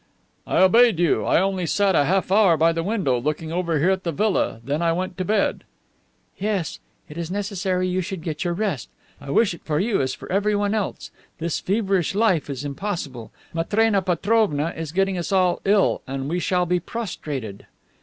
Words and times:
"I 0.47 0.57
obeyed 0.63 0.97
you; 0.99 1.25
I 1.25 1.39
only 1.39 1.67
sat 1.67 1.93
a 1.93 2.05
half 2.05 2.31
hour 2.31 2.57
by 2.57 2.71
the 2.71 2.81
window 2.81 3.19
looking 3.19 3.51
over 3.51 3.77
here 3.77 3.91
at 3.91 4.03
the 4.03 4.11
villa, 4.11 4.53
and 4.55 4.63
then 4.63 4.81
I 4.81 4.91
went 4.93 5.15
to 5.19 5.23
bed." 5.25 5.63
"Yes, 6.39 6.79
it 7.07 7.19
is 7.19 7.29
necessary 7.29 7.87
you 7.87 8.01
should 8.01 8.23
get 8.23 8.43
your 8.43 8.55
rest. 8.55 8.89
I 9.21 9.29
wish 9.29 9.53
it 9.53 9.61
for 9.63 9.79
you 9.79 10.01
as 10.01 10.15
for 10.15 10.31
everyone 10.31 10.73
else. 10.73 11.11
This 11.37 11.59
feverish 11.59 12.15
life 12.15 12.49
is 12.49 12.65
impossible. 12.65 13.29
Matrena 13.53 14.01
Petrovna 14.01 14.73
is 14.75 14.91
getting 14.91 15.19
us 15.19 15.31
all 15.31 15.61
ill, 15.65 16.01
and 16.07 16.27
we 16.27 16.39
shall 16.39 16.65
be 16.65 16.79
prostrated." 16.79 17.67